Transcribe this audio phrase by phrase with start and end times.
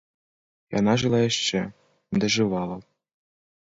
[0.79, 1.59] Яна жыла яшчэ,
[2.25, 2.85] дажывала.